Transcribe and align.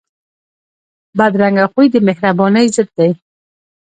بدرنګه 1.17 1.65
خوی 1.71 1.87
د 1.91 1.95
مهربانۍ 2.07 2.65
ضد 2.75 2.89
دی 2.97 3.09